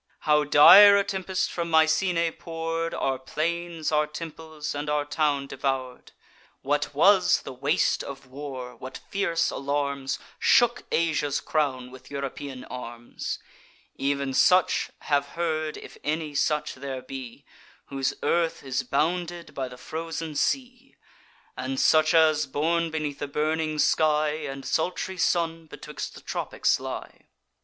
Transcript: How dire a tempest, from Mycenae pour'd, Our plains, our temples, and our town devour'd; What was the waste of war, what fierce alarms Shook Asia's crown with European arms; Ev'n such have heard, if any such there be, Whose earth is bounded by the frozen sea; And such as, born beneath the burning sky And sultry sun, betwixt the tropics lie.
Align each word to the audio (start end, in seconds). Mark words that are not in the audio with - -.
How 0.21 0.43
dire 0.43 0.97
a 0.97 1.03
tempest, 1.03 1.51
from 1.51 1.69
Mycenae 1.69 2.31
pour'd, 2.31 2.91
Our 2.95 3.19
plains, 3.19 3.91
our 3.91 4.07
temples, 4.07 4.73
and 4.73 4.89
our 4.89 5.05
town 5.05 5.45
devour'd; 5.45 6.11
What 6.63 6.95
was 6.95 7.43
the 7.43 7.53
waste 7.53 8.03
of 8.03 8.25
war, 8.25 8.75
what 8.75 8.97
fierce 9.11 9.51
alarms 9.51 10.17
Shook 10.39 10.85
Asia's 10.91 11.39
crown 11.39 11.91
with 11.91 12.09
European 12.09 12.63
arms; 12.65 13.37
Ev'n 13.99 14.33
such 14.33 14.89
have 15.01 15.27
heard, 15.37 15.77
if 15.77 15.99
any 16.03 16.33
such 16.33 16.73
there 16.73 17.03
be, 17.03 17.45
Whose 17.89 18.15
earth 18.23 18.63
is 18.63 18.81
bounded 18.81 19.53
by 19.53 19.67
the 19.67 19.77
frozen 19.77 20.33
sea; 20.33 20.95
And 21.55 21.79
such 21.79 22.15
as, 22.15 22.47
born 22.47 22.89
beneath 22.89 23.19
the 23.19 23.27
burning 23.27 23.77
sky 23.77 24.29
And 24.29 24.65
sultry 24.65 25.19
sun, 25.19 25.67
betwixt 25.67 26.15
the 26.15 26.21
tropics 26.21 26.79
lie. 26.79 27.27